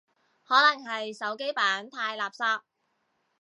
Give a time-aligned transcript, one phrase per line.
[0.43, 2.61] 可能係手機版太垃圾